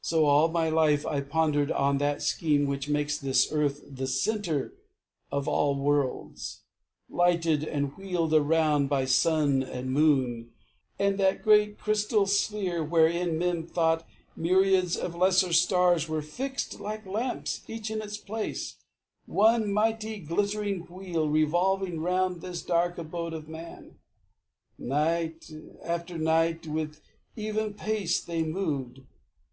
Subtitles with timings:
[0.00, 4.74] So, all my life I pondered on that scheme Which makes this earth the centre
[5.30, 6.64] of all worlds,
[7.08, 10.50] Lighted and wheeled around by sun and moon
[10.98, 14.04] And that great crystal sphere wherein men thought
[14.34, 18.80] Myriads of lesser stars were fixed like lamps, Each in its place,
[19.26, 24.00] one mighty glittering wheel Revolving round this dark abode of man.
[24.76, 25.48] Night
[25.84, 27.00] after night, with
[27.36, 29.02] even pace they moved.